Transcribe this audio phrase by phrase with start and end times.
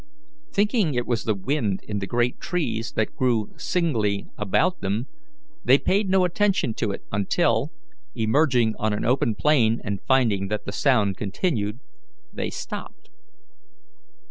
[0.51, 5.05] Thinking it was the wind in the great trees that grew singly around them,
[5.63, 7.71] they paid no attention to it until,
[8.15, 11.81] emerging on an open plain and finding that the sound continued,
[12.33, 13.11] they stopped.